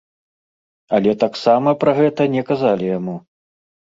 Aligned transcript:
Але 0.97 1.11
таксама 1.23 1.69
пра 1.83 1.91
гэта 1.99 2.27
не 2.37 2.41
казалі 2.49 2.85
яму. 2.97 3.15